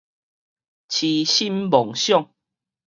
[0.89, 2.33] 癡心妄想